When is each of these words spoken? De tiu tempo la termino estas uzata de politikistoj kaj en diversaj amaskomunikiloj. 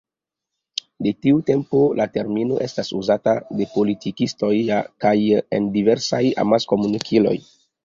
De 1.07 1.11
tiu 1.25 1.41
tempo 1.49 1.81
la 1.99 2.07
termino 2.15 2.57
estas 2.69 2.89
uzata 3.01 3.35
de 3.61 3.69
politikistoj 3.75 4.51
kaj 5.07 5.15
en 5.61 5.71
diversaj 5.79 6.25
amaskomunikiloj. 6.49 7.39